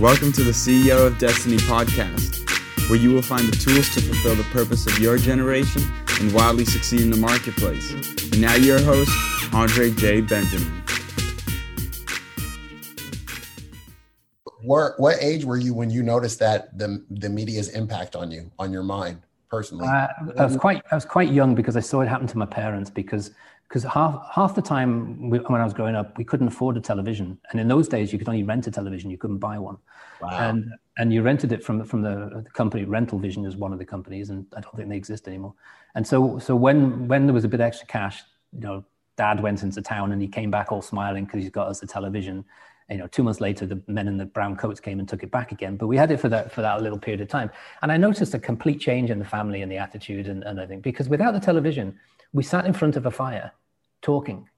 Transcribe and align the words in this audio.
Welcome 0.00 0.32
to 0.32 0.42
the 0.42 0.50
CEO 0.50 1.06
of 1.06 1.18
Destiny 1.18 1.56
podcast, 1.56 2.90
where 2.90 2.98
you 2.98 3.12
will 3.12 3.22
find 3.22 3.46
the 3.46 3.56
tools 3.56 3.94
to 3.94 4.00
fulfill 4.00 4.34
the 4.34 4.42
purpose 4.50 4.88
of 4.88 4.98
your 4.98 5.16
generation 5.18 5.82
and 6.20 6.34
wildly 6.34 6.64
succeed 6.64 7.02
in 7.02 7.10
the 7.10 7.16
marketplace. 7.16 7.92
And 7.92 8.40
now, 8.40 8.56
your 8.56 8.80
host, 8.80 9.12
Andre 9.54 9.92
J. 9.92 10.20
Benjamin. 10.22 10.82
What, 14.62 14.98
what 14.98 15.16
age 15.20 15.44
were 15.44 15.58
you 15.58 15.74
when 15.74 15.90
you 15.90 16.02
noticed 16.02 16.40
that 16.40 16.76
the 16.76 17.04
the 17.08 17.28
media's 17.28 17.68
impact 17.68 18.16
on 18.16 18.32
you, 18.32 18.50
on 18.58 18.72
your 18.72 18.82
mind 18.82 19.22
personally? 19.48 19.86
Uh, 19.86 20.08
I 20.36 20.44
was 20.44 20.56
quite 20.56 20.82
I 20.90 20.96
was 20.96 21.04
quite 21.04 21.30
young 21.30 21.54
because 21.54 21.76
I 21.76 21.80
saw 21.80 22.00
it 22.00 22.08
happen 22.08 22.26
to 22.26 22.38
my 22.38 22.46
parents 22.46 22.90
because 22.90 23.30
because 23.74 23.90
half 23.92 24.24
half 24.32 24.54
the 24.54 24.62
time 24.62 25.28
we, 25.30 25.38
when 25.40 25.60
I 25.60 25.64
was 25.64 25.74
growing 25.74 25.96
up, 25.96 26.16
we 26.16 26.22
couldn't 26.22 26.46
afford 26.46 26.76
a 26.76 26.80
television, 26.80 27.36
and 27.50 27.60
in 27.60 27.66
those 27.66 27.88
days 27.88 28.12
you 28.12 28.20
could 28.20 28.28
only 28.28 28.44
rent 28.44 28.68
a 28.68 28.70
television, 28.70 29.10
you 29.10 29.18
couldn't 29.18 29.38
buy 29.38 29.58
one, 29.58 29.78
Wow. 30.22 30.28
and 30.30 30.70
and 30.96 31.12
you 31.12 31.22
rented 31.22 31.50
it 31.50 31.64
from 31.64 31.82
from 31.82 32.00
the, 32.00 32.44
the 32.44 32.50
company 32.50 32.84
Rental 32.84 33.18
Vision 33.18 33.44
is 33.44 33.56
one 33.56 33.72
of 33.72 33.80
the 33.80 33.84
companies, 33.84 34.30
and 34.30 34.46
I 34.56 34.60
don't 34.60 34.76
think 34.76 34.88
they 34.90 34.96
exist 34.96 35.26
anymore. 35.26 35.54
And 35.96 36.06
so 36.06 36.38
so 36.38 36.54
when 36.54 37.08
when 37.08 37.26
there 37.26 37.34
was 37.34 37.42
a 37.42 37.48
bit 37.48 37.60
extra 37.60 37.88
cash, 37.88 38.22
you 38.52 38.60
know, 38.60 38.84
Dad 39.16 39.40
went 39.42 39.64
into 39.64 39.82
town 39.82 40.12
and 40.12 40.22
he 40.22 40.28
came 40.28 40.52
back 40.52 40.70
all 40.70 40.80
smiling 40.80 41.24
because 41.24 41.42
he's 41.42 41.50
got 41.50 41.66
us 41.66 41.82
a 41.82 41.86
television. 41.88 42.44
You 42.88 42.98
know, 42.98 43.08
two 43.08 43.24
months 43.24 43.40
later, 43.40 43.66
the 43.66 43.82
men 43.88 44.06
in 44.06 44.18
the 44.18 44.26
brown 44.26 44.54
coats 44.54 44.78
came 44.78 45.00
and 45.00 45.08
took 45.08 45.24
it 45.24 45.32
back 45.32 45.50
again. 45.50 45.76
But 45.76 45.88
we 45.88 45.96
had 45.96 46.12
it 46.12 46.20
for 46.20 46.28
that 46.28 46.52
for 46.52 46.62
that 46.62 46.80
little 46.80 46.98
period 47.00 47.22
of 47.22 47.26
time, 47.28 47.50
and 47.82 47.90
I 47.90 47.96
noticed 47.96 48.34
a 48.34 48.38
complete 48.38 48.78
change 48.78 49.10
in 49.10 49.18
the 49.18 49.24
family 49.24 49.62
and 49.62 49.72
the 49.72 49.78
attitude 49.78 50.28
and, 50.28 50.44
and 50.44 50.60
I 50.60 50.66
think 50.66 50.82
because 50.82 51.08
without 51.08 51.32
the 51.32 51.40
television, 51.40 51.98
we 52.32 52.44
sat 52.44 52.66
in 52.66 52.72
front 52.72 52.96
of 52.96 53.06
a 53.06 53.10
fire, 53.10 53.52
talking. 54.04 54.48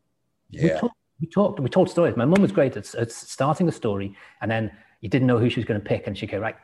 We 0.52 0.68
yeah. 0.68 0.78
talked, 0.78 0.96
we 1.20 1.26
talked, 1.26 1.60
we 1.60 1.68
told 1.70 1.88
stories. 1.88 2.16
My 2.16 2.26
mum 2.26 2.42
was 2.42 2.52
great 2.52 2.76
at, 2.76 2.94
at 2.94 3.10
starting 3.10 3.68
a 3.68 3.72
story, 3.72 4.14
and 4.42 4.50
then 4.50 4.70
you 5.00 5.08
didn't 5.08 5.26
know 5.26 5.38
who 5.38 5.48
she 5.48 5.60
was 5.60 5.64
going 5.64 5.80
to 5.80 5.86
pick, 5.86 6.06
and 6.06 6.18
she'd 6.18 6.30
go 6.30 6.38
right, 6.38 6.56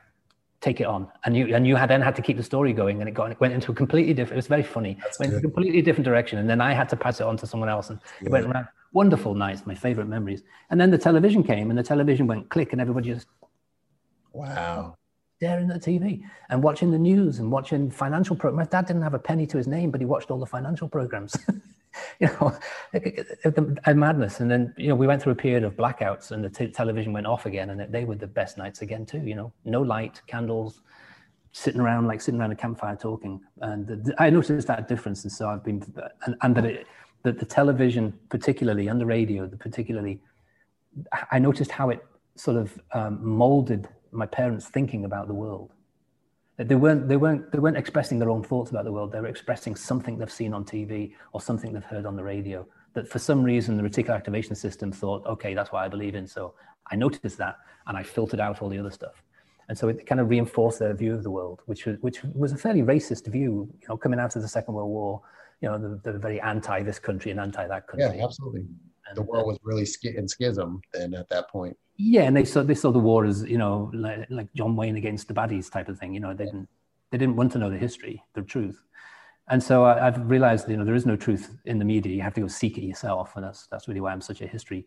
take 0.60 0.80
it 0.80 0.86
on, 0.86 1.08
and 1.24 1.34
you 1.36 1.54
and 1.54 1.66
you 1.66 1.76
had 1.76 1.88
then 1.88 2.02
had 2.02 2.16
to 2.16 2.22
keep 2.22 2.36
the 2.36 2.42
story 2.42 2.72
going, 2.74 3.00
and 3.00 3.08
it 3.08 3.12
got 3.12 3.30
it 3.30 3.40
went 3.40 3.54
into 3.54 3.72
a 3.72 3.74
completely 3.74 4.12
different. 4.12 4.34
It 4.34 4.44
was 4.44 4.48
very 4.48 4.62
funny. 4.62 4.98
That's 5.02 5.18
went 5.18 5.32
in 5.32 5.38
a 5.38 5.42
completely 5.42 5.80
different 5.80 6.04
direction, 6.04 6.38
and 6.38 6.48
then 6.50 6.60
I 6.60 6.74
had 6.74 6.88
to 6.90 6.96
pass 6.96 7.20
it 7.20 7.24
on 7.24 7.36
to 7.38 7.46
someone 7.46 7.70
else, 7.70 7.88
and 7.90 7.98
it 8.20 8.28
went 8.28 8.46
around. 8.46 8.68
Wonderful 8.94 9.34
nights, 9.34 9.64
my 9.64 9.74
favorite 9.74 10.06
memories. 10.06 10.42
And 10.68 10.78
then 10.78 10.90
the 10.90 10.98
television 10.98 11.42
came, 11.42 11.70
and 11.70 11.78
the 11.78 11.82
television 11.82 12.26
went 12.26 12.50
click, 12.50 12.72
and 12.72 12.80
everybody 12.80 13.08
just 13.08 13.26
Wow. 14.34 14.96
staring 15.38 15.70
at 15.70 15.82
the 15.82 15.90
TV 15.90 16.22
and 16.50 16.62
watching 16.62 16.90
the 16.90 16.98
news 16.98 17.38
and 17.38 17.50
watching 17.50 17.90
financial 17.90 18.36
programs. 18.36 18.66
My 18.66 18.70
dad 18.70 18.86
didn't 18.86 19.02
have 19.02 19.14
a 19.14 19.18
penny 19.18 19.46
to 19.46 19.56
his 19.56 19.66
name, 19.66 19.90
but 19.90 20.00
he 20.00 20.06
watched 20.06 20.30
all 20.30 20.38
the 20.38 20.46
financial 20.46 20.88
programs. 20.88 21.34
you 22.20 22.26
know, 22.28 22.56
a 23.86 23.94
madness. 23.94 24.40
And 24.40 24.50
then, 24.50 24.74
you 24.76 24.88
know, 24.88 24.94
we 24.94 25.06
went 25.06 25.22
through 25.22 25.32
a 25.32 25.36
period 25.36 25.64
of 25.64 25.76
blackouts 25.76 26.30
and 26.30 26.44
the 26.44 26.50
t- 26.50 26.68
television 26.68 27.12
went 27.12 27.26
off 27.26 27.46
again. 27.46 27.70
And 27.70 27.92
they 27.92 28.04
were 28.04 28.14
the 28.14 28.26
best 28.26 28.58
nights 28.58 28.82
again, 28.82 29.06
too. 29.06 29.20
You 29.20 29.34
know, 29.34 29.52
no 29.64 29.82
light, 29.82 30.20
candles, 30.26 30.80
sitting 31.52 31.80
around, 31.80 32.06
like 32.06 32.20
sitting 32.20 32.40
around 32.40 32.52
a 32.52 32.56
campfire 32.56 32.96
talking. 32.96 33.40
And 33.60 33.86
the, 33.86 34.14
I 34.18 34.30
noticed 34.30 34.66
that 34.68 34.88
difference. 34.88 35.24
And 35.24 35.32
so 35.32 35.48
I've 35.48 35.64
been, 35.64 35.82
and, 36.26 36.36
and 36.42 36.54
that, 36.56 36.64
it, 36.64 36.86
that 37.22 37.38
the 37.38 37.46
television, 37.46 38.18
particularly, 38.28 38.88
and 38.88 39.00
the 39.00 39.06
radio, 39.06 39.46
the 39.46 39.56
particularly, 39.56 40.20
I 41.30 41.38
noticed 41.38 41.70
how 41.70 41.90
it 41.90 42.04
sort 42.36 42.56
of 42.56 42.78
um, 42.92 43.24
molded 43.24 43.88
my 44.10 44.26
parents' 44.26 44.68
thinking 44.68 45.04
about 45.04 45.26
the 45.28 45.34
world. 45.34 45.72
They 46.58 46.74
weren't, 46.74 47.08
they, 47.08 47.16
weren't, 47.16 47.50
they 47.50 47.58
weren't 47.58 47.78
expressing 47.78 48.18
their 48.18 48.30
own 48.30 48.42
thoughts 48.42 48.70
about 48.70 48.84
the 48.84 48.92
world. 48.92 49.10
They 49.10 49.20
were 49.20 49.28
expressing 49.28 49.74
something 49.74 50.18
they've 50.18 50.30
seen 50.30 50.52
on 50.52 50.64
TV 50.64 51.14
or 51.32 51.40
something 51.40 51.72
they've 51.72 51.82
heard 51.82 52.04
on 52.04 52.14
the 52.14 52.22
radio. 52.22 52.66
That 52.94 53.08
for 53.08 53.18
some 53.18 53.42
reason, 53.42 53.76
the 53.76 53.82
reticular 53.82 54.14
activation 54.14 54.54
system 54.54 54.92
thought, 54.92 55.24
okay, 55.26 55.54
that's 55.54 55.72
what 55.72 55.82
I 55.82 55.88
believe 55.88 56.14
in. 56.14 56.26
So 56.26 56.54
I 56.90 56.96
noticed 56.96 57.38
that 57.38 57.56
and 57.86 57.96
I 57.96 58.02
filtered 58.02 58.38
out 58.38 58.60
all 58.60 58.68
the 58.68 58.78
other 58.78 58.90
stuff. 58.90 59.22
And 59.68 59.78
so 59.78 59.88
it 59.88 60.06
kind 60.06 60.20
of 60.20 60.28
reinforced 60.28 60.78
their 60.78 60.92
view 60.92 61.14
of 61.14 61.22
the 61.22 61.30
world, 61.30 61.62
which 61.66 61.86
was, 61.86 61.96
which 62.00 62.22
was 62.34 62.52
a 62.52 62.58
fairly 62.58 62.82
racist 62.82 63.26
view, 63.28 63.68
you 63.80 63.88
know, 63.88 63.96
coming 63.96 64.20
out 64.20 64.36
of 64.36 64.42
the 64.42 64.48
Second 64.48 64.74
World 64.74 64.90
War, 64.90 65.22
you 65.62 65.68
know, 65.68 65.78
the, 65.78 66.12
the 66.12 66.18
very 66.18 66.40
anti 66.40 66.82
this 66.82 66.98
country 66.98 67.30
and 67.30 67.40
anti 67.40 67.66
that 67.66 67.86
country. 67.86 68.18
Yeah, 68.18 68.24
absolutely. 68.24 68.66
And, 69.08 69.16
The 69.16 69.22
world 69.22 69.46
was 69.46 69.58
really 69.62 69.86
in 70.16 70.28
schism 70.28 70.82
then 70.92 71.14
at 71.14 71.28
that 71.30 71.48
point. 71.48 71.76
Yeah, 72.04 72.22
and 72.22 72.36
they 72.36 72.44
saw 72.44 72.62
they 72.64 72.74
saw 72.74 72.90
the 72.90 72.98
war 72.98 73.24
as 73.24 73.44
you 73.44 73.58
know 73.58 73.90
like, 73.94 74.26
like 74.28 74.52
John 74.54 74.74
Wayne 74.74 74.96
against 74.96 75.28
the 75.28 75.34
baddies 75.34 75.70
type 75.70 75.88
of 75.88 75.98
thing. 75.98 76.12
You 76.12 76.20
know, 76.20 76.34
they 76.34 76.46
didn't 76.46 76.68
they 77.10 77.18
didn't 77.18 77.36
want 77.36 77.52
to 77.52 77.58
know 77.58 77.70
the 77.70 77.78
history, 77.78 78.22
the 78.34 78.42
truth. 78.42 78.82
And 79.48 79.62
so 79.62 79.84
I, 79.84 80.08
I've 80.08 80.28
realized 80.28 80.68
you 80.68 80.76
know 80.76 80.84
there 80.84 80.96
is 80.96 81.06
no 81.06 81.14
truth 81.16 81.56
in 81.64 81.78
the 81.78 81.84
media. 81.84 82.12
You 82.12 82.22
have 82.22 82.34
to 82.34 82.40
go 82.40 82.48
seek 82.48 82.76
it 82.76 82.82
yourself, 82.82 83.36
and 83.36 83.44
that's 83.44 83.68
that's 83.68 83.86
really 83.86 84.00
why 84.00 84.12
I'm 84.12 84.20
such 84.20 84.40
a 84.40 84.48
history 84.48 84.86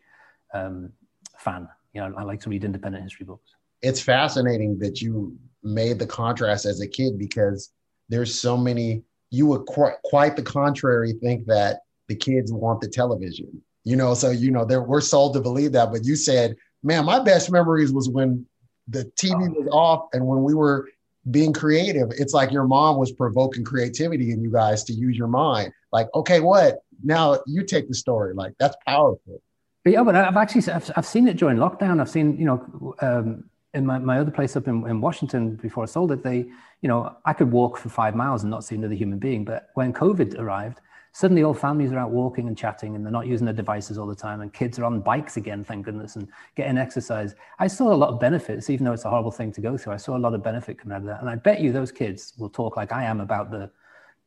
um, 0.54 0.92
fan. 1.38 1.70
You 1.94 2.02
know, 2.02 2.14
I 2.18 2.24
like 2.24 2.42
to 2.42 2.50
read 2.50 2.66
independent 2.66 3.04
history 3.04 3.26
books. 3.26 3.56
It's 3.82 4.02
fascinating 4.02 4.78
that 4.80 5.02
you 5.02 5.38
made 5.64 6.00
the 6.00 6.08
contrast 6.08 6.66
as 6.66 6.82
a 6.82 6.88
kid 6.88 7.18
because 7.18 7.72
there's 8.10 8.38
so 8.38 8.58
many, 8.58 9.04
you 9.30 9.48
would 9.48 9.66
quite, 9.66 9.96
quite 10.04 10.36
the 10.36 10.44
contrary 10.44 11.14
think 11.14 11.46
that 11.48 11.82
the 12.08 12.16
kids 12.16 12.52
want 12.52 12.82
the 12.82 12.90
television. 12.90 13.62
You 13.84 13.96
know, 13.96 14.14
so, 14.14 14.32
you 14.32 14.52
know, 14.52 14.66
there, 14.66 14.82
we're 14.82 15.02
sold 15.02 15.34
to 15.36 15.42
believe 15.42 15.72
that. 15.74 15.92
But 15.92 16.06
you 16.06 16.16
said, 16.16 16.56
man, 16.86 17.06
my 17.06 17.20
best 17.20 17.52
memories 17.52 17.92
was 17.92 18.08
when 18.10 18.46
the 18.88 19.06
TV 19.18 19.50
was 19.50 19.68
off 19.72 20.08
and 20.14 20.26
when 20.26 20.44
we 20.44 20.54
were 20.54 20.88
being 21.32 21.52
creative. 21.52 22.12
It's 22.12 22.34
like 22.34 22.52
your 22.52 22.66
mom 22.68 22.98
was 22.98 23.12
provoking 23.12 23.64
creativity 23.64 24.32
in 24.32 24.42
you 24.42 24.52
guys 24.52 24.84
to 24.86 24.94
use 24.94 25.18
your 25.18 25.28
mind. 25.28 25.74
Like, 25.92 26.08
okay, 26.14 26.40
what? 26.40 26.80
Now 27.04 27.40
you 27.48 27.66
take 27.66 27.88
the 27.88 27.96
story. 27.96 28.34
Like, 28.34 28.54
that's 28.60 28.78
powerful. 28.86 29.42
But 29.84 29.94
yeah, 29.94 30.04
but 30.04 30.16
I've 30.16 30.38
actually 30.38 30.72
I've, 30.72 30.92
I've 30.96 31.06
seen 31.06 31.28
it 31.28 31.38
during 31.38 31.58
lockdown. 31.58 32.00
I've 32.00 32.10
seen 32.10 32.38
you 32.38 32.46
know 32.46 32.96
um, 33.02 33.50
in 33.74 33.86
my, 33.86 34.00
my 34.00 34.20
other 34.20 34.32
place 34.32 34.56
up 34.56 34.68
in, 34.68 34.88
in 34.88 35.00
Washington 35.00 35.56
before 35.56 35.84
I 35.84 35.86
sold 35.86 36.12
it. 36.12 36.24
They 36.24 36.38
you 36.38 36.90
know 36.90 37.16
I 37.24 37.34
could 37.34 37.52
walk 37.52 37.78
for 37.78 37.90
five 37.90 38.16
miles 38.16 38.42
and 38.42 38.50
not 38.50 38.64
see 38.64 38.76
another 38.76 38.96
human 38.96 39.20
being. 39.20 39.46
But 39.46 39.70
when 39.76 39.94
COVID 39.94 40.40
arrived, 40.40 40.82
suddenly 41.16 41.44
all 41.44 41.54
families 41.54 41.94
are 41.94 41.98
out 41.98 42.12
walking 42.12 42.50
and 42.50 42.58
chatting, 42.58 42.94
and 42.94 43.06
they're 43.06 43.12
not 43.12 43.26
using 43.26 43.46
their 43.46 43.54
devices 43.54 43.98
all 43.98 44.06
the 44.06 44.14
time. 44.14 44.42
And 44.42 44.52
kids 44.52 44.78
are 44.80 44.84
on 44.84 45.00
bikes 45.00 45.38
again, 45.38 45.64
thank 45.64 45.86
goodness, 45.86 46.18
and 46.18 46.28
getting 46.58 46.78
exercise. 46.78 47.36
I 47.58 47.68
saw 47.68 47.94
a 47.94 47.96
lot 47.96 48.10
of 48.10 48.20
benefits, 48.20 48.70
even 48.70 48.84
though 48.84 48.92
it's 48.92 49.06
a 49.06 49.10
horrible 49.10 49.32
thing 49.32 49.54
to 49.54 49.62
go 49.62 49.78
through. 49.78 49.94
I 49.94 49.98
saw 49.98 50.18
a 50.18 50.20
lot 50.20 50.34
of 50.34 50.44
benefit 50.44 50.78
coming 50.78 50.94
out 50.94 51.04
of 51.04 51.08
that, 51.08 51.22
and 51.22 51.30
I 51.30 51.36
bet 51.36 51.62
you 51.62 51.72
those 51.72 51.90
kids 51.90 52.34
will 52.38 52.50
talk 52.50 52.76
like 52.76 52.92
I 52.92 53.06
am 53.06 53.22
about 53.22 53.50
the 53.50 53.72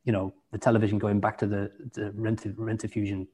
you 0.05 0.13
know 0.13 0.33
the 0.51 0.57
television 0.57 0.99
going 0.99 1.21
back 1.21 1.37
to 1.39 1.47
the, 1.47 1.71
the 1.93 2.11
rent 2.13 2.45
Rediffusion 2.57 3.27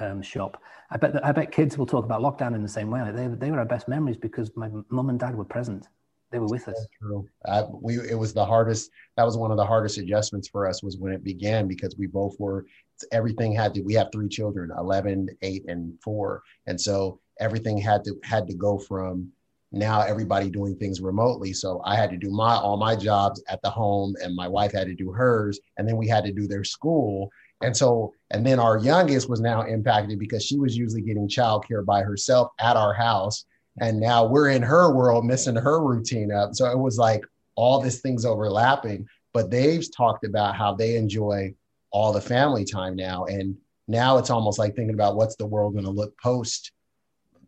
um, 0.00 0.20
shop. 0.20 0.62
I 0.90 0.98
bet 0.98 1.14
that, 1.14 1.24
I 1.24 1.32
bet 1.32 1.50
kids 1.50 1.78
will 1.78 1.86
talk 1.86 2.04
about 2.04 2.20
lockdown 2.20 2.54
in 2.54 2.62
the 2.62 2.68
same 2.68 2.90
way. 2.90 3.10
They 3.10 3.26
they 3.28 3.50
were 3.50 3.58
our 3.58 3.64
best 3.64 3.88
memories 3.88 4.18
because 4.18 4.54
my 4.54 4.68
mum 4.90 5.08
and 5.08 5.18
dad 5.18 5.34
were 5.34 5.46
present. 5.46 5.88
They 6.30 6.38
were 6.38 6.46
with 6.46 6.68
us. 6.68 6.86
True. 7.00 7.26
I, 7.46 7.62
we 7.70 7.98
it 7.98 8.18
was 8.18 8.34
the 8.34 8.44
hardest. 8.44 8.90
That 9.16 9.24
was 9.24 9.36
one 9.36 9.50
of 9.50 9.56
the 9.56 9.64
hardest 9.64 9.98
adjustments 9.98 10.48
for 10.48 10.68
us 10.68 10.82
was 10.82 10.98
when 10.98 11.12
it 11.12 11.24
began 11.24 11.66
because 11.66 11.96
we 11.96 12.06
both 12.06 12.38
were. 12.38 12.66
Everything 13.12 13.52
had 13.52 13.74
to. 13.74 13.80
We 13.80 13.94
have 13.94 14.08
three 14.12 14.28
children, 14.28 14.70
11, 14.76 15.28
8, 15.40 15.64
and 15.68 15.98
four, 16.02 16.42
and 16.66 16.78
so 16.80 17.20
everything 17.40 17.78
had 17.78 18.04
to 18.04 18.18
had 18.24 18.46
to 18.48 18.54
go 18.54 18.78
from 18.78 19.32
now 19.72 20.00
everybody 20.00 20.50
doing 20.50 20.76
things 20.76 21.00
remotely. 21.00 21.52
So 21.52 21.80
I 21.84 21.94
had 21.94 22.10
to 22.10 22.16
do 22.16 22.30
my 22.30 22.56
all 22.56 22.76
my 22.76 22.96
jobs 22.96 23.42
at 23.48 23.62
the 23.62 23.70
home, 23.70 24.14
and 24.22 24.34
my 24.34 24.48
wife 24.48 24.72
had 24.72 24.86
to 24.86 24.94
do 24.94 25.12
hers, 25.12 25.58
and 25.76 25.88
then 25.88 25.96
we 25.96 26.08
had 26.08 26.24
to 26.24 26.32
do 26.32 26.46
their 26.46 26.64
school. 26.64 27.30
And 27.60 27.76
so, 27.76 28.14
and 28.30 28.46
then 28.46 28.60
our 28.60 28.78
youngest 28.78 29.28
was 29.28 29.40
now 29.40 29.62
impacted 29.62 30.18
because 30.18 30.44
she 30.44 30.58
was 30.58 30.76
usually 30.76 31.02
getting 31.02 31.28
childcare 31.28 31.84
by 31.84 32.02
herself 32.02 32.52
at 32.60 32.76
our 32.76 32.94
house. 32.94 33.44
And 33.80 34.00
now 34.00 34.26
we're 34.26 34.50
in 34.50 34.62
her 34.62 34.94
world, 34.94 35.24
missing 35.24 35.56
her 35.56 35.82
routine 35.82 36.32
up. 36.32 36.54
So 36.54 36.70
it 36.70 36.78
was 36.78 36.98
like 36.98 37.24
all 37.54 37.80
these 37.80 38.00
things 38.00 38.24
overlapping. 38.24 39.06
But 39.32 39.50
they've 39.50 39.86
talked 39.96 40.24
about 40.24 40.56
how 40.56 40.74
they 40.74 40.96
enjoy 40.96 41.54
all 41.90 42.12
the 42.12 42.20
family 42.20 42.64
time 42.64 42.96
now. 42.96 43.24
And 43.26 43.56
now 43.86 44.18
it's 44.18 44.30
almost 44.30 44.58
like 44.58 44.74
thinking 44.74 44.94
about 44.94 45.16
what's 45.16 45.36
the 45.36 45.46
world 45.46 45.74
going 45.74 45.84
to 45.84 45.90
look 45.90 46.18
post 46.20 46.72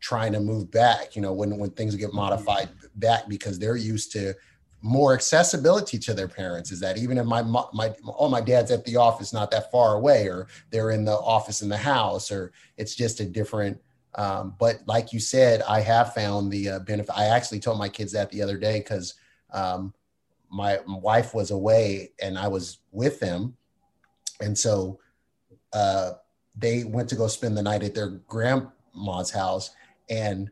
trying 0.01 0.33
to 0.33 0.41
move 0.41 0.71
back, 0.71 1.15
you 1.15 1.21
know, 1.23 1.33
when, 1.33 1.59
when 1.59 1.71
things 1.71 1.95
get 1.95 2.15
modified 2.15 2.71
back 2.97 3.29
because 3.29 3.59
they're 3.59 3.77
used 3.77 4.13
to 4.13 4.35
more 4.83 5.13
accessibility 5.13 5.99
to 5.99 6.15
their 6.15 6.29
parents 6.29 6.73
is 6.73 6.81
that 6.81 6.97
even 6.97 7.19
if 7.19 7.27
my 7.27 7.43
my 7.43 7.95
oh 8.19 8.29
my 8.29 8.41
dad's 8.41 8.71
at 8.71 8.83
the 8.87 8.97
office 8.97 9.33
not 9.33 9.51
that 9.51 9.71
far 9.71 9.95
away 9.95 10.27
or 10.27 10.47
they're 10.71 10.91
in 10.91 11.05
the 11.05 11.13
office 11.13 11.61
in 11.61 11.69
the 11.69 11.77
house 11.77 12.33
or 12.33 12.51
it's 12.79 12.95
just 12.95 13.21
a 13.21 13.25
different 13.27 13.79
um, 14.17 14.55
but 14.59 14.77
like 14.87 15.13
you 15.13 15.21
said 15.21 15.63
i 15.69 15.81
have 15.81 16.15
found 16.15 16.51
the 16.51 16.69
uh, 16.69 16.79
benefit 16.81 17.15
i 17.17 17.27
actually 17.27 17.61
told 17.61 17.79
my 17.79 17.89
kids 17.89 18.13
that 18.13 18.31
the 18.31 18.43
other 18.43 18.59
day 18.59 18.81
because 18.81 19.15
um, 19.53 19.93
my, 20.51 20.81
my 20.87 20.99
wife 20.99 21.35
was 21.35 21.51
away 21.51 22.11
and 22.21 22.39
i 22.39 22.49
was 22.49 22.79
with 22.93 23.21
them. 23.21 23.57
And 24.41 24.57
so 24.57 24.99
uh, 25.73 26.13
they 26.57 26.85
went 26.85 27.09
to 27.11 27.15
go 27.15 27.29
spend 27.29 27.57
the 27.57 27.63
night 27.63 27.83
at 27.83 27.95
their 27.95 28.09
grandma's 28.09 29.31
house 29.31 29.71
and 30.09 30.51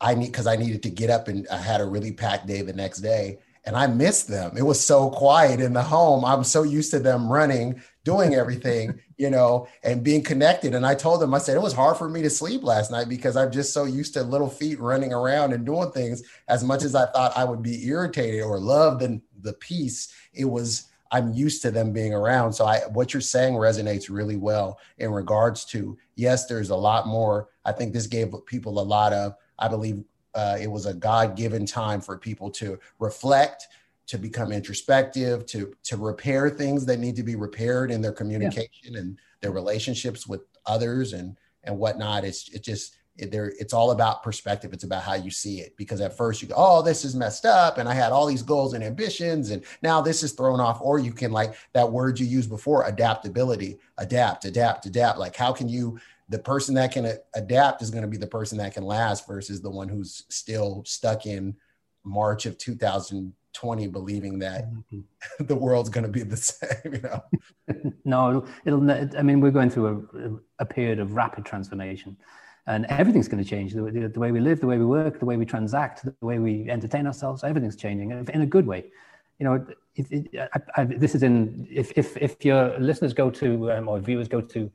i 0.00 0.14
need 0.14 0.26
because 0.26 0.46
i 0.46 0.56
needed 0.56 0.82
to 0.82 0.90
get 0.90 1.08
up 1.08 1.28
and 1.28 1.48
i 1.48 1.56
had 1.56 1.80
a 1.80 1.84
really 1.84 2.12
packed 2.12 2.46
day 2.46 2.60
the 2.60 2.72
next 2.72 2.98
day 2.98 3.38
and 3.64 3.76
I 3.76 3.86
missed 3.86 4.28
them. 4.28 4.56
It 4.56 4.62
was 4.62 4.84
so 4.84 5.10
quiet 5.10 5.60
in 5.60 5.72
the 5.72 5.82
home. 5.82 6.24
I'm 6.24 6.44
so 6.44 6.62
used 6.62 6.90
to 6.92 6.98
them 6.98 7.30
running, 7.30 7.82
doing 8.04 8.34
everything, 8.34 9.00
you 9.18 9.30
know, 9.30 9.68
and 9.82 10.02
being 10.02 10.22
connected. 10.22 10.74
And 10.74 10.86
I 10.86 10.94
told 10.94 11.20
them, 11.20 11.34
I 11.34 11.38
said, 11.38 11.56
it 11.56 11.62
was 11.62 11.74
hard 11.74 11.96
for 11.96 12.08
me 12.08 12.22
to 12.22 12.30
sleep 12.30 12.62
last 12.62 12.90
night 12.90 13.08
because 13.08 13.36
I'm 13.36 13.52
just 13.52 13.72
so 13.72 13.84
used 13.84 14.14
to 14.14 14.22
little 14.22 14.48
feet 14.48 14.80
running 14.80 15.12
around 15.12 15.52
and 15.52 15.66
doing 15.66 15.90
things 15.92 16.22
as 16.48 16.64
much 16.64 16.84
as 16.84 16.94
I 16.94 17.06
thought 17.06 17.36
I 17.36 17.44
would 17.44 17.62
be 17.62 17.86
irritated 17.86 18.42
or 18.42 18.58
love 18.58 18.98
the, 18.98 19.20
the 19.42 19.52
peace. 19.54 20.12
It 20.32 20.46
was, 20.46 20.86
I'm 21.12 21.34
used 21.34 21.60
to 21.62 21.70
them 21.70 21.92
being 21.92 22.14
around. 22.14 22.54
So 22.54 22.64
I, 22.64 22.80
what 22.92 23.12
you're 23.12 23.20
saying 23.20 23.54
resonates 23.54 24.08
really 24.08 24.36
well 24.36 24.78
in 24.98 25.10
regards 25.10 25.64
to, 25.66 25.98
yes, 26.14 26.46
there's 26.46 26.70
a 26.70 26.76
lot 26.76 27.06
more. 27.06 27.48
I 27.64 27.72
think 27.72 27.92
this 27.92 28.06
gave 28.06 28.32
people 28.46 28.80
a 28.80 28.82
lot 28.82 29.12
of, 29.12 29.34
I 29.58 29.68
believe 29.68 30.02
uh, 30.34 30.56
it 30.60 30.70
was 30.70 30.86
a 30.86 30.94
God 30.94 31.36
given 31.36 31.66
time 31.66 32.00
for 32.00 32.16
people 32.16 32.50
to 32.52 32.78
reflect, 32.98 33.68
to 34.06 34.18
become 34.18 34.52
introspective, 34.52 35.46
to 35.46 35.74
to 35.84 35.96
repair 35.96 36.50
things 36.50 36.86
that 36.86 36.98
need 36.98 37.16
to 37.16 37.22
be 37.22 37.36
repaired 37.36 37.90
in 37.90 38.00
their 38.00 38.12
communication 38.12 38.92
yeah. 38.92 39.00
and 39.00 39.18
their 39.40 39.52
relationships 39.52 40.26
with 40.26 40.42
others 40.66 41.12
and 41.12 41.36
and 41.64 41.76
whatnot. 41.76 42.24
It's 42.24 42.48
it 42.50 42.62
just 42.62 42.96
it, 43.16 43.30
there 43.30 43.52
it's 43.58 43.72
all 43.72 43.90
about 43.90 44.22
perspective. 44.22 44.72
It's 44.72 44.84
about 44.84 45.02
how 45.02 45.14
you 45.14 45.30
see 45.30 45.60
it. 45.60 45.76
Because 45.76 46.00
at 46.00 46.16
first 46.16 46.42
you 46.42 46.48
go, 46.48 46.54
oh, 46.56 46.82
this 46.82 47.04
is 47.04 47.14
messed 47.14 47.44
up, 47.44 47.78
and 47.78 47.88
I 47.88 47.94
had 47.94 48.12
all 48.12 48.26
these 48.26 48.42
goals 48.42 48.74
and 48.74 48.82
ambitions, 48.84 49.50
and 49.50 49.62
now 49.82 50.00
this 50.00 50.22
is 50.22 50.32
thrown 50.32 50.60
off. 50.60 50.80
Or 50.80 50.98
you 50.98 51.12
can 51.12 51.32
like 51.32 51.54
that 51.72 51.90
word 51.90 52.18
you 52.18 52.26
used 52.26 52.50
before, 52.50 52.86
adaptability, 52.86 53.78
adapt, 53.98 54.44
adapt, 54.44 54.86
adapt. 54.86 55.18
Like 55.18 55.36
how 55.36 55.52
can 55.52 55.68
you 55.68 55.98
the 56.30 56.38
person 56.38 56.74
that 56.76 56.92
can 56.92 57.12
adapt 57.34 57.82
is 57.82 57.90
going 57.90 58.02
to 58.02 58.08
be 58.08 58.16
the 58.16 58.26
person 58.26 58.56
that 58.58 58.72
can 58.72 58.84
last 58.84 59.26
versus 59.26 59.60
the 59.60 59.70
one 59.70 59.88
who's 59.88 60.24
still 60.30 60.82
stuck 60.86 61.26
in 61.26 61.54
March 62.04 62.46
of 62.46 62.56
2020 62.56 63.86
believing 63.88 64.38
that 64.38 64.70
mm-hmm. 64.70 65.00
the 65.44 65.56
world's 65.56 65.90
going 65.90 66.06
to 66.06 66.10
be 66.10 66.22
the 66.22 66.36
same 66.52 66.94
you 66.94 67.00
know? 67.02 67.92
No 68.04 68.46
it'll, 68.64 68.88
it'll, 68.88 69.18
i 69.18 69.22
mean 69.22 69.40
we're 69.40 69.50
going 69.50 69.70
through 69.70 70.08
a, 70.58 70.62
a 70.62 70.66
period 70.66 71.00
of 71.00 71.12
rapid 71.12 71.44
transformation 71.44 72.16
and 72.66 72.86
everything's 72.86 73.26
going 73.26 73.42
to 73.42 73.48
change. 73.48 73.72
The, 73.72 73.82
the, 73.82 74.08
the, 74.08 74.20
way 74.20 74.30
we 74.30 74.38
live 74.38 74.60
the 74.60 74.66
way 74.68 74.78
we 74.78 74.86
work 74.86 75.18
the 75.18 75.26
way 75.26 75.36
we 75.36 75.44
transact 75.44 76.04
the 76.04 76.26
way 76.26 76.38
we 76.38 76.70
entertain 76.70 77.06
ourselves 77.06 77.42
everything's 77.42 77.76
changing 77.76 78.12
in 78.12 78.40
a 78.40 78.46
good 78.46 78.66
way. 78.66 78.86
You 79.40 79.44
know 79.44 79.66
it, 79.96 80.06
it, 80.12 80.50
I, 80.54 80.80
I, 80.80 80.84
this 80.84 81.16
is 81.16 81.24
in 81.24 81.66
if, 81.68 81.92
if 81.96 82.16
if 82.18 82.44
your 82.44 82.78
listeners 82.78 83.12
go 83.12 83.30
to 83.30 83.72
um, 83.72 83.88
or 83.88 83.98
viewers 83.98 84.28
go 84.28 84.40
to 84.40 84.70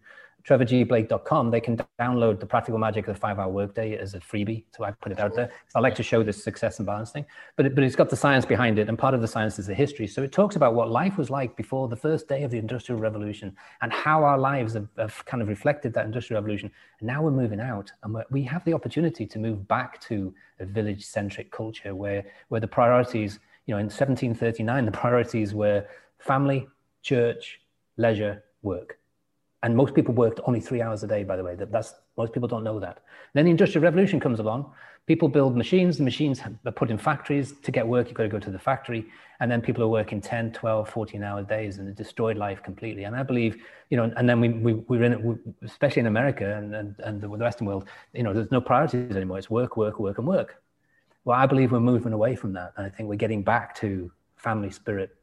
trevorgblake.com, 0.48 1.50
they 1.50 1.60
can 1.60 1.78
download 2.00 2.40
the 2.40 2.46
practical 2.46 2.78
magic 2.78 3.08
of 3.08 3.16
the 3.16 3.20
five 3.20 3.40
hour 3.40 3.50
workday 3.50 3.98
as 3.98 4.14
a 4.14 4.20
freebie. 4.20 4.64
So 4.76 4.84
I 4.84 4.92
put 4.92 5.12
it 5.12 5.20
out 5.20 5.34
there. 5.36 5.48
So 5.70 5.80
I 5.80 5.82
like 5.82 5.96
to 5.96 6.04
show 6.04 6.22
this 6.22 6.44
success 6.44 6.78
and 6.78 6.86
balance 6.86 7.12
thing, 7.12 7.26
but, 7.56 7.66
it, 7.66 7.76
but 7.76 7.84
it's 7.84 7.96
got 7.96 8.10
the 8.10 8.16
science 8.16 8.46
behind 8.46 8.78
it. 8.78 8.88
And 8.88 8.98
part 8.98 9.16
of 9.16 9.22
the 9.22 9.28
science 9.28 9.58
is 9.58 9.66
the 9.66 9.74
history. 9.74 10.06
So 10.06 10.22
it 10.22 10.32
talks 10.32 10.56
about 10.56 10.76
what 10.76 10.92
life 10.92 11.18
was 11.18 11.32
like 11.32 11.56
before 11.58 11.88
the 11.88 11.96
first 11.96 12.28
day 12.28 12.44
of 12.44 12.52
the 12.52 12.60
industrial 12.60 13.02
revolution 13.02 13.56
and 13.82 13.92
how 13.92 14.24
our 14.24 14.38
lives 14.38 14.76
have, 14.76 14.88
have 14.98 15.26
kind 15.26 15.42
of 15.42 15.48
reflected 15.48 15.94
that 15.96 16.06
industrial 16.06 16.42
revolution. 16.42 16.72
And 17.00 17.08
now 17.08 17.24
we're 17.24 17.32
moving 17.32 17.60
out 17.60 17.92
and 18.04 18.16
we 18.30 18.44
have 18.44 18.64
the 18.66 18.74
opportunity 18.74 19.26
to 19.26 19.40
move 19.40 19.68
back 19.68 20.00
to 20.02 20.34
a 20.60 20.66
village 20.66 21.04
centric 21.04 21.52
culture 21.52 21.96
where, 21.96 22.24
where 22.50 22.62
the 22.62 22.68
priorities, 22.68 23.40
you 23.66 23.74
know, 23.74 23.80
in 23.80 23.86
1739, 23.86 24.86
the 24.86 24.92
priorities 24.92 25.56
were 25.56 25.86
family, 26.20 26.68
church, 27.02 27.62
leisure, 27.98 28.44
work 28.62 29.00
and 29.66 29.76
most 29.76 29.96
people 29.96 30.14
worked 30.14 30.40
only 30.46 30.60
three 30.60 30.80
hours 30.80 31.02
a 31.02 31.08
day, 31.08 31.24
by 31.24 31.36
the 31.36 31.44
way. 31.44 31.56
That, 31.56 31.72
that's 31.72 31.96
most 32.18 32.34
people 32.34 32.48
don't 32.48 32.64
know 32.64 32.80
that. 32.80 33.00
Then 33.34 33.46
the 33.46 33.52
Industrial 33.52 33.84
Revolution 33.84 34.20
comes 34.20 34.40
along. 34.40 34.72
People 35.08 35.28
build 35.28 35.58
machines. 35.58 35.98
The 35.98 36.04
machines 36.04 36.40
are 36.40 36.72
put 36.72 36.92
in 36.92 37.00
factories. 37.00 37.56
To 37.64 37.72
get 37.72 37.88
work, 37.88 38.06
you've 38.06 38.16
got 38.16 38.24
to 38.24 38.30
go 38.30 38.38
to 38.38 38.52
the 38.52 38.60
factory. 38.60 39.08
And 39.40 39.50
then 39.50 39.62
people 39.62 39.84
are 39.84 39.88
working 39.88 40.22
10, 40.22 40.52
12, 40.52 40.88
14 40.88 41.24
hour 41.24 41.42
days 41.42 41.80
and 41.80 41.90
it 41.90 41.96
destroyed 41.96 42.38
life 42.38 42.62
completely. 42.62 43.06
And 43.06 43.16
I 43.16 43.24
believe, 43.24 43.58
you 43.90 43.98
know, 43.98 44.14
and 44.16 44.30
then 44.30 44.40
we, 44.40 44.50
we, 44.50 44.74
we're 44.74 45.04
in 45.04 45.14
it, 45.14 45.40
especially 45.64 46.02
in 46.02 46.06
America 46.06 46.58
and, 46.58 46.76
and, 46.76 46.96
and 47.00 47.20
the 47.20 47.28
Western 47.28 47.66
world, 47.66 47.86
you 48.14 48.22
know, 48.22 48.34
there's 48.34 48.52
no 48.52 48.62
priorities 48.62 49.16
anymore. 49.16 49.40
It's 49.40 49.50
work, 49.50 49.78
work, 49.78 50.00
work, 50.00 50.20
and 50.20 50.28
work. 50.28 50.62
Well, 51.24 51.40
I 51.40 51.48
believe 51.48 51.72
we're 51.72 51.80
moving 51.80 52.14
away 52.14 52.36
from 52.36 52.54
that. 52.54 52.74
And 52.78 52.86
I 52.86 52.90
think 52.90 53.10
we're 53.10 53.16
getting 53.16 53.42
back 53.42 53.74
to 53.78 54.12
family 54.38 54.70
spirit, 54.70 55.16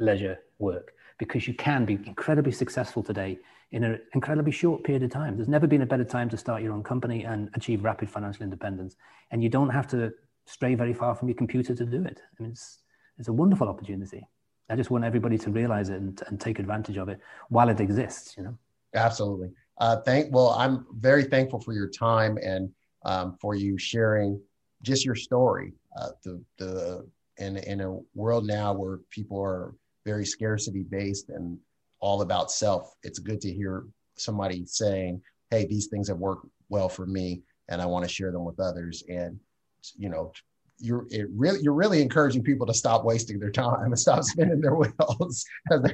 leisure, 0.00 0.38
work 0.58 0.94
because 1.18 1.46
you 1.46 1.54
can 1.54 1.84
be 1.84 1.94
incredibly 2.06 2.50
successful 2.50 3.02
today 3.02 3.38
in 3.72 3.84
an 3.84 4.00
incredibly 4.14 4.50
short 4.50 4.82
period 4.82 5.02
of 5.02 5.10
time. 5.10 5.36
There's 5.36 5.48
never 5.48 5.66
been 5.66 5.82
a 5.82 5.86
better 5.86 6.04
time 6.04 6.28
to 6.30 6.36
start 6.36 6.62
your 6.62 6.72
own 6.72 6.82
company 6.82 7.24
and 7.24 7.50
achieve 7.54 7.84
rapid 7.84 8.10
financial 8.10 8.42
independence. 8.42 8.96
And 9.30 9.42
you 9.42 9.48
don't 9.48 9.68
have 9.68 9.86
to 9.88 10.12
stray 10.46 10.74
very 10.74 10.94
far 10.94 11.14
from 11.14 11.28
your 11.28 11.36
computer 11.36 11.74
to 11.74 11.84
do 11.84 12.02
it. 12.04 12.20
I 12.22 12.42
mean, 12.42 12.52
it's, 12.52 12.80
it's 13.18 13.28
a 13.28 13.32
wonderful 13.32 13.68
opportunity. 13.68 14.26
I 14.70 14.76
just 14.76 14.90
want 14.90 15.04
everybody 15.04 15.36
to 15.38 15.50
realize 15.50 15.90
it 15.90 15.96
and, 15.96 16.20
and 16.28 16.40
take 16.40 16.58
advantage 16.58 16.96
of 16.96 17.08
it 17.08 17.20
while 17.50 17.68
it 17.68 17.80
exists, 17.80 18.34
you 18.36 18.44
know? 18.44 18.56
Absolutely. 18.94 19.50
Uh, 19.78 19.96
thank, 20.00 20.34
well, 20.34 20.50
I'm 20.50 20.86
very 20.98 21.24
thankful 21.24 21.60
for 21.60 21.74
your 21.74 21.88
time 21.88 22.38
and 22.42 22.70
um, 23.04 23.36
for 23.40 23.54
you 23.54 23.76
sharing 23.78 24.40
just 24.82 25.04
your 25.04 25.14
story. 25.14 25.74
Uh, 25.96 26.08
the, 26.24 26.42
the, 26.58 27.08
in, 27.36 27.56
in 27.58 27.80
a 27.80 27.98
world 28.14 28.46
now 28.46 28.72
where 28.72 28.98
people 29.10 29.40
are 29.40 29.74
very 30.04 30.24
scarcity 30.24 30.82
based 30.82 31.28
and 31.28 31.58
all 32.00 32.22
about 32.22 32.50
self. 32.50 32.94
It's 33.02 33.18
good 33.18 33.40
to 33.42 33.52
hear 33.52 33.86
somebody 34.16 34.64
saying, 34.66 35.22
"Hey, 35.50 35.66
these 35.66 35.86
things 35.86 36.08
have 36.08 36.18
worked 36.18 36.46
well 36.68 36.88
for 36.88 37.06
me, 37.06 37.42
and 37.68 37.80
I 37.80 37.86
want 37.86 38.04
to 38.04 38.12
share 38.12 38.32
them 38.32 38.44
with 38.44 38.60
others." 38.60 39.02
And 39.08 39.38
you 39.96 40.08
know, 40.08 40.32
you're 40.78 41.06
really 41.34 41.60
you're 41.62 41.74
really 41.74 42.02
encouraging 42.02 42.42
people 42.42 42.66
to 42.66 42.74
stop 42.74 43.04
wasting 43.04 43.38
their 43.38 43.50
time 43.50 43.86
and 43.86 43.98
stop 43.98 44.22
spinning 44.24 44.60
their 44.60 44.74
wheels. 44.74 45.44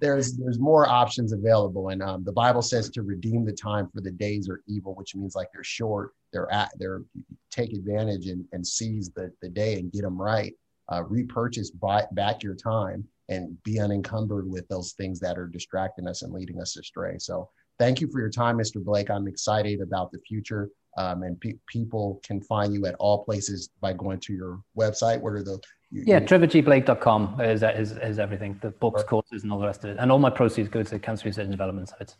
there's 0.00 0.36
there's 0.36 0.58
more 0.58 0.88
options 0.88 1.32
available, 1.32 1.88
and 1.88 2.02
um, 2.02 2.24
the 2.24 2.32
Bible 2.32 2.62
says 2.62 2.88
to 2.90 3.02
redeem 3.02 3.44
the 3.44 3.52
time 3.52 3.88
for 3.92 4.00
the 4.00 4.10
days 4.10 4.48
are 4.48 4.62
evil, 4.66 4.94
which 4.94 5.14
means 5.14 5.34
like 5.34 5.48
they're 5.52 5.64
short. 5.64 6.12
They're 6.32 6.52
at 6.52 6.70
they're 6.78 7.02
take 7.50 7.72
advantage 7.72 8.26
and, 8.28 8.44
and 8.52 8.66
seize 8.66 9.10
the, 9.10 9.32
the 9.42 9.48
day 9.48 9.78
and 9.78 9.92
get 9.92 10.02
them 10.02 10.20
right. 10.20 10.54
Uh, 10.88 11.04
repurchase 11.04 11.70
buy, 11.70 12.04
back 12.12 12.42
your 12.42 12.54
time 12.54 13.06
and 13.30 13.56
be 13.62 13.80
unencumbered 13.80 14.50
with 14.50 14.68
those 14.68 14.92
things 14.92 15.20
that 15.20 15.38
are 15.38 15.46
distracting 15.46 16.06
us 16.06 16.22
and 16.22 16.32
leading 16.32 16.60
us 16.60 16.76
astray. 16.76 17.16
So 17.18 17.48
thank 17.78 18.00
you 18.00 18.10
for 18.10 18.20
your 18.20 18.28
time, 18.28 18.58
Mr. 18.58 18.84
Blake. 18.84 19.08
I'm 19.08 19.28
excited 19.28 19.80
about 19.80 20.12
the 20.12 20.18
future. 20.18 20.68
Um, 20.98 21.22
and 21.22 21.40
pe- 21.40 21.54
people 21.68 22.20
can 22.24 22.40
find 22.42 22.74
you 22.74 22.84
at 22.86 22.96
all 22.96 23.24
places 23.24 23.70
by 23.80 23.92
going 23.92 24.18
to 24.20 24.32
your 24.32 24.60
website. 24.76 25.20
What 25.20 25.34
are 25.34 25.42
the 25.42 25.60
you, 25.92 26.04
yeah, 26.06 26.20
trevorgblake.com 26.20 27.40
is, 27.40 27.62
is, 27.62 27.92
is 27.92 28.18
everything. 28.18 28.58
The 28.60 28.70
books, 28.70 29.02
courses, 29.04 29.44
and 29.44 29.52
all 29.52 29.58
the 29.58 29.66
rest 29.66 29.84
of 29.84 29.90
it. 29.90 29.96
And 29.98 30.10
all 30.10 30.18
my 30.18 30.30
proceeds 30.30 30.68
go 30.68 30.82
to 30.82 30.98
cancer 30.98 31.26
research 31.26 31.44
and 31.44 31.50
development. 31.52 31.88
So 31.88 31.96
it's, 32.00 32.16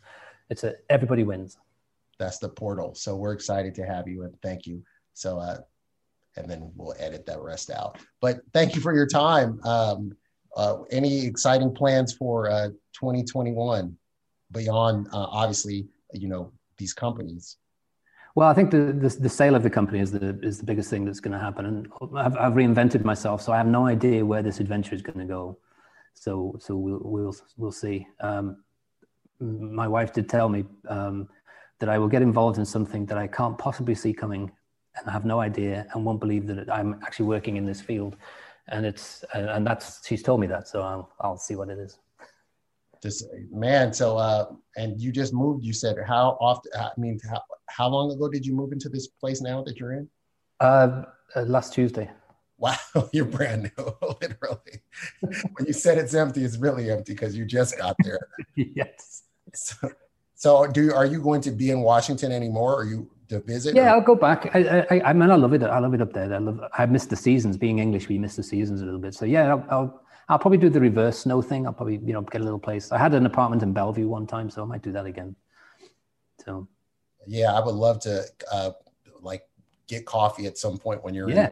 it's 0.49 0.63
a, 0.63 0.73
everybody 0.89 1.23
wins. 1.23 1.57
That's 2.19 2.37
the 2.37 2.49
portal. 2.49 2.95
So 2.95 3.15
we're 3.15 3.33
excited 3.33 3.75
to 3.75 3.85
have 3.85 4.07
you 4.07 4.23
and 4.23 4.33
thank 4.41 4.65
you. 4.65 4.83
So, 5.13 5.39
uh, 5.39 5.59
and 6.37 6.49
then 6.49 6.71
we'll 6.75 6.95
edit 6.99 7.25
that 7.25 7.41
rest 7.41 7.71
out. 7.71 7.97
But 8.21 8.39
thank 8.53 8.75
you 8.75 8.81
for 8.81 8.93
your 8.93 9.07
time. 9.07 9.59
Um, 9.63 10.13
uh, 10.55 10.83
any 10.91 11.25
exciting 11.25 11.73
plans 11.73 12.13
for 12.13 12.49
uh, 12.49 12.69
2021 12.93 13.95
beyond 14.51 15.07
uh, 15.13 15.27
obviously 15.29 15.87
you 16.13 16.27
know 16.27 16.51
these 16.77 16.93
companies? 16.93 17.57
Well 18.35 18.47
i 18.47 18.53
think 18.53 18.71
the, 18.71 18.93
the, 18.93 19.09
the 19.09 19.29
sale 19.29 19.55
of 19.55 19.63
the 19.63 19.69
company 19.69 19.99
is 19.99 20.11
the 20.11 20.39
is 20.41 20.57
the 20.57 20.65
biggest 20.65 20.89
thing 20.89 21.05
that's 21.05 21.19
going 21.19 21.33
to 21.33 21.39
happen. 21.39 21.65
And 21.65 21.87
I've, 22.15 22.37
I've, 22.37 22.53
reinvented 22.53 23.03
myself 23.03 23.41
so 23.41 23.51
i 23.51 23.57
have 23.57 23.67
no 23.67 23.85
idea 23.85 24.25
where 24.25 24.41
this 24.41 24.59
adventure 24.59 24.95
is 24.95 25.01
going 25.01 25.19
to 25.19 25.25
go. 25.25 25.57
So 26.13 26.55
so 26.59 26.75
we'll 26.75 27.01
we'll, 27.03 27.35
we'll 27.57 27.71
see. 27.71 28.07
Um, 28.19 28.63
my 29.41 29.87
wife 29.87 30.13
did 30.13 30.29
tell 30.29 30.49
me 30.49 30.65
um, 30.87 31.27
that 31.79 31.89
i 31.89 31.97
will 31.97 32.07
get 32.07 32.21
involved 32.21 32.57
in 32.57 32.65
something 32.65 33.05
that 33.07 33.17
i 33.17 33.27
can't 33.27 33.57
possibly 33.57 33.95
see 33.95 34.13
coming 34.13 34.51
and 34.95 35.09
i 35.09 35.11
have 35.11 35.25
no 35.25 35.39
idea 35.39 35.87
and 35.93 36.05
won't 36.05 36.19
believe 36.19 36.47
that 36.47 36.71
i'm 36.71 36.99
actually 37.03 37.25
working 37.25 37.57
in 37.57 37.65
this 37.65 37.81
field 37.81 38.15
and 38.67 38.85
it's 38.85 39.23
and 39.33 39.65
that's 39.65 40.05
she's 40.07 40.23
told 40.23 40.39
me 40.39 40.47
that, 40.47 40.67
so 40.67 40.81
I'll 40.81 41.11
I'll 41.19 41.37
see 41.37 41.55
what 41.55 41.69
it 41.69 41.79
is. 41.79 41.99
Just 43.01 43.25
man, 43.51 43.93
so 43.93 44.17
uh, 44.17 44.51
and 44.77 45.01
you 45.01 45.11
just 45.11 45.33
moved. 45.33 45.63
You 45.63 45.73
said 45.73 45.95
how 46.07 46.37
often? 46.39 46.71
I 46.75 46.89
mean, 46.97 47.19
how 47.29 47.41
how 47.67 47.87
long 47.87 48.11
ago 48.11 48.29
did 48.29 48.45
you 48.45 48.53
move 48.53 48.71
into 48.71 48.89
this 48.89 49.07
place 49.07 49.41
now 49.41 49.63
that 49.63 49.77
you're 49.79 49.93
in? 49.93 50.09
Uh, 50.59 51.03
uh 51.35 51.41
last 51.41 51.73
Tuesday. 51.73 52.09
Wow, 52.61 52.77
you're 53.11 53.25
brand 53.25 53.71
new, 53.75 53.85
literally. 54.21 54.83
when 55.21 55.65
you 55.65 55.73
said 55.73 55.97
it's 55.97 56.13
empty, 56.13 56.43
it's 56.43 56.57
really 56.57 56.91
empty 56.91 57.13
because 57.13 57.35
you 57.35 57.43
just 57.43 57.75
got 57.75 57.95
there. 58.03 58.19
yes. 58.55 59.23
So, 59.55 59.91
so, 60.35 60.67
do 60.67 60.93
are 60.93 61.07
you 61.07 61.23
going 61.23 61.41
to 61.41 61.49
be 61.49 61.71
in 61.71 61.81
Washington 61.81 62.31
anymore? 62.31 62.79
Are 62.79 62.85
you 62.85 63.09
to 63.31 63.39
visit? 63.41 63.75
Yeah, 63.75 63.91
or? 63.91 63.95
I'll 63.95 64.01
go 64.01 64.15
back. 64.15 64.55
I, 64.55 64.85
I, 64.89 65.01
I 65.09 65.13
mean, 65.13 65.29
I 65.29 65.35
love 65.35 65.53
it. 65.53 65.63
I 65.63 65.79
love 65.79 65.93
it 65.93 66.01
up 66.01 66.13
there. 66.13 66.33
I 66.33 66.37
love. 66.37 66.61
I 66.77 66.85
missed 66.85 67.09
the 67.09 67.15
seasons. 67.15 67.57
Being 67.57 67.79
English, 67.79 68.07
we 68.07 68.17
miss 68.17 68.35
the 68.35 68.43
seasons 68.43 68.81
a 68.81 68.85
little 68.85 68.99
bit. 68.99 69.13
So 69.13 69.25
yeah, 69.25 69.49
I'll, 69.49 69.65
I'll, 69.69 70.03
I'll 70.29 70.39
probably 70.39 70.57
do 70.57 70.69
the 70.69 70.79
reverse 70.79 71.19
snow 71.19 71.41
thing. 71.41 71.65
I'll 71.65 71.73
probably 71.73 71.97
you 71.97 72.13
know 72.13 72.21
get 72.21 72.41
a 72.41 72.43
little 72.43 72.59
place. 72.59 72.91
I 72.91 72.97
had 72.97 73.13
an 73.13 73.25
apartment 73.25 73.63
in 73.63 73.73
Bellevue 73.73 74.07
one 74.07 74.27
time, 74.27 74.49
so 74.49 74.61
I 74.61 74.65
might 74.65 74.81
do 74.81 74.91
that 74.91 75.05
again. 75.05 75.35
So. 76.45 76.67
Yeah, 77.27 77.53
I 77.53 77.63
would 77.63 77.75
love 77.75 77.99
to 78.01 78.23
uh, 78.51 78.71
like 79.21 79.43
get 79.87 80.05
coffee 80.05 80.47
at 80.47 80.57
some 80.57 80.77
point 80.77 81.03
when 81.03 81.13
you're 81.13 81.29
yeah. 81.29 81.45
In. 81.45 81.51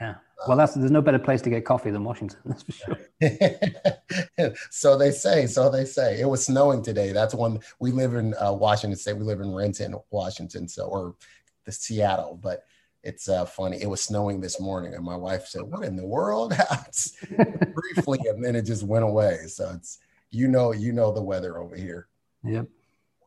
Yeah. 0.00 0.14
Well, 0.46 0.56
that's 0.56 0.74
there's 0.74 0.90
no 0.90 1.00
better 1.00 1.18
place 1.18 1.40
to 1.42 1.50
get 1.50 1.64
coffee 1.64 1.90
than 1.90 2.04
Washington. 2.04 2.38
That's 2.44 2.62
for 2.62 2.72
sure. 2.72 4.54
so 4.70 4.98
they 4.98 5.10
say. 5.10 5.46
So 5.46 5.70
they 5.70 5.84
say. 5.84 6.20
It 6.20 6.28
was 6.28 6.44
snowing 6.44 6.82
today. 6.82 7.12
That's 7.12 7.34
when 7.34 7.60
We 7.78 7.92
live 7.92 8.14
in 8.14 8.34
uh, 8.34 8.52
Washington 8.52 8.98
State. 8.98 9.16
We 9.16 9.24
live 9.24 9.40
in 9.40 9.54
Renton, 9.54 9.94
Washington. 10.10 10.68
So 10.68 10.84
or 10.84 11.14
the 11.64 11.72
Seattle, 11.72 12.38
but 12.42 12.64
it's 13.02 13.28
uh, 13.28 13.44
funny. 13.44 13.80
It 13.80 13.88
was 13.88 14.02
snowing 14.02 14.40
this 14.40 14.60
morning, 14.60 14.94
and 14.94 15.04
my 15.04 15.16
wife 15.16 15.46
said, 15.46 15.62
"What 15.62 15.84
in 15.84 15.96
the 15.96 16.06
world?" 16.06 16.54
Briefly, 17.74 18.18
and 18.28 18.44
then 18.44 18.56
it 18.56 18.62
just 18.62 18.82
went 18.82 19.04
away. 19.04 19.38
So 19.46 19.70
it's 19.74 19.98
you 20.30 20.48
know, 20.48 20.72
you 20.72 20.92
know 20.92 21.12
the 21.12 21.22
weather 21.22 21.58
over 21.58 21.76
here. 21.76 22.08
Yep. 22.42 22.66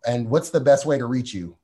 And 0.06 0.30
what's 0.30 0.50
the 0.50 0.60
best 0.60 0.86
way 0.86 0.98
to 0.98 1.06
reach 1.06 1.34
you? 1.34 1.58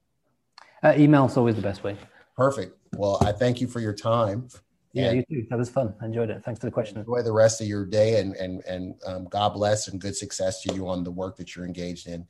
Uh, 0.81 0.93
email 0.97 1.25
is 1.25 1.37
always 1.37 1.55
the 1.55 1.61
best 1.61 1.83
way. 1.83 1.97
Perfect. 2.35 2.77
Well, 2.93 3.17
I 3.21 3.31
thank 3.31 3.61
you 3.61 3.67
for 3.67 3.79
your 3.79 3.93
time. 3.93 4.47
Yeah, 4.93 5.11
you 5.11 5.23
too. 5.27 5.47
That 5.49 5.57
was 5.57 5.69
fun. 5.69 5.95
I 6.01 6.05
enjoyed 6.05 6.29
it. 6.29 6.43
Thanks 6.43 6.59
for 6.59 6.67
the 6.67 6.71
question. 6.71 6.99
Enjoy 6.99 7.23
the 7.23 7.31
rest 7.31 7.59
of 7.59 7.67
your 7.67 7.83
day, 7.83 8.19
and 8.19 8.35
and 8.35 8.63
and 8.65 8.95
um, 9.07 9.25
God 9.25 9.49
bless 9.49 9.87
and 9.87 9.99
good 9.99 10.15
success 10.15 10.61
to 10.61 10.73
you 10.75 10.87
on 10.87 11.03
the 11.03 11.11
work 11.11 11.35
that 11.37 11.55
you're 11.55 11.65
engaged 11.65 12.07
in. 12.07 12.27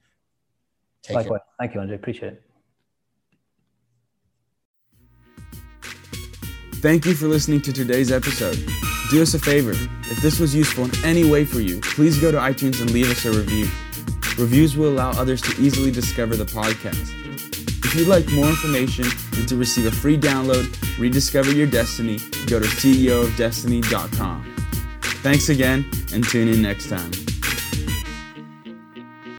Take 1.01 1.15
Likewise. 1.17 1.39
Care. 1.39 1.55
Thank 1.59 1.75
you, 1.75 1.81
Andrew. 1.81 1.95
Appreciate 1.95 2.33
it. 2.33 2.43
Thank 6.75 7.05
you 7.05 7.13
for 7.13 7.27
listening 7.27 7.61
to 7.61 7.73
today's 7.73 8.11
episode. 8.11 8.57
Do 9.09 9.21
us 9.21 9.33
a 9.33 9.39
favor. 9.39 9.71
If 9.71 10.21
this 10.21 10.39
was 10.39 10.55
useful 10.55 10.85
in 10.85 10.91
any 11.03 11.29
way 11.29 11.43
for 11.45 11.59
you, 11.59 11.81
please 11.81 12.19
go 12.19 12.31
to 12.31 12.37
iTunes 12.37 12.81
and 12.81 12.91
leave 12.91 13.09
us 13.11 13.25
a 13.25 13.31
review. 13.31 13.67
Reviews 14.37 14.75
will 14.75 14.89
allow 14.89 15.11
others 15.11 15.41
to 15.43 15.61
easily 15.61 15.91
discover 15.91 16.35
the 16.35 16.45
podcast. 16.45 17.22
If 17.93 17.99
you'd 17.99 18.07
like 18.07 18.27
more 18.31 18.47
information 18.47 19.05
and 19.33 19.47
to 19.47 19.55
receive 19.55 19.85
a 19.85 19.91
free 19.91 20.17
download, 20.17 20.97
rediscover 20.97 21.51
your 21.51 21.67
destiny, 21.67 22.17
go 22.47 22.59
to 22.59 22.65
ceoofdestiny.com. 22.65 24.55
Thanks 25.21 25.49
again 25.49 25.85
and 26.11 26.27
tune 26.27 26.47
in 26.47 26.63
next 26.63 26.89
time. 26.89 27.11